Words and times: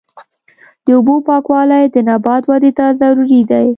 د 0.85 0.87
اوبو 0.97 1.15
پاکوالی 1.27 1.83
د 1.89 1.95
نبات 2.09 2.43
ودې 2.47 2.71
ته 2.77 2.85
ضروري 3.01 3.41
دی. 3.51 3.67